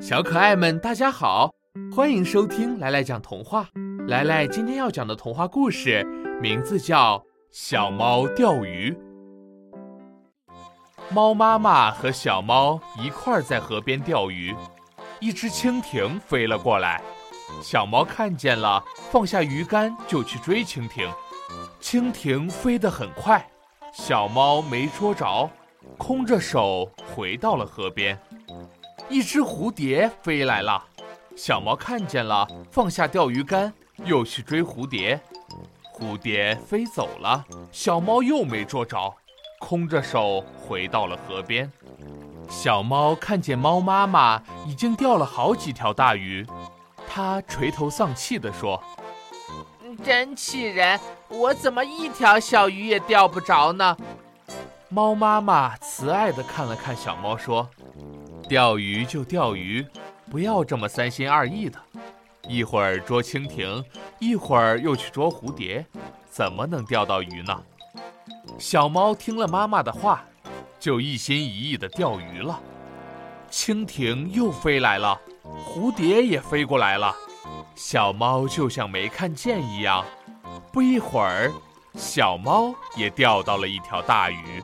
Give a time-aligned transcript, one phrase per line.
[0.00, 1.52] 小可爱们，大家好，
[1.94, 3.66] 欢迎收听来来讲童话。
[4.06, 6.04] 来来今天要讲的童话故事
[6.40, 7.18] 名字叫
[7.50, 8.90] 《小猫钓鱼》。
[11.10, 14.54] 猫妈妈和小猫一块儿在河边钓鱼，
[15.18, 17.02] 一只蜻蜓飞了过来，
[17.62, 21.08] 小猫看见了，放下鱼竿就去追蜻蜓。
[21.80, 23.44] 蜻蜓飞得很快，
[23.92, 25.48] 小猫没捉着，
[25.96, 28.18] 空着手回到了河边。
[29.08, 30.82] 一只蝴蝶飞来了，
[31.36, 33.72] 小猫看见了，放下钓鱼竿，
[34.04, 35.20] 又去追蝴蝶。
[35.94, 39.14] 蝴蝶飞走了，小猫又没捉着，
[39.60, 41.70] 空着手回到了河边。
[42.50, 46.46] 小猫看见猫妈妈已经钓了好几条大鱼，
[47.08, 48.82] 它垂头丧气地说
[50.04, 53.96] ：“真气人，我怎么一条小鱼也钓不着呢？”
[54.90, 57.70] 猫妈妈慈爱地看了看小猫，说。
[58.48, 59.84] 钓鱼就钓鱼，
[60.30, 61.78] 不要这么三心二意的。
[62.48, 63.84] 一会儿捉蜻蜓，
[64.20, 65.84] 一会儿又去捉蝴蝶，
[66.28, 67.60] 怎么能钓到鱼呢？
[68.58, 70.24] 小猫听了妈妈的话，
[70.78, 72.60] 就一心一意地钓鱼了。
[73.50, 77.12] 蜻蜓又飞来了，蝴蝶也飞过来了，
[77.74, 80.04] 小猫就像没看见一样。
[80.72, 81.52] 不一会儿，
[81.94, 84.62] 小猫也钓到了一条大鱼。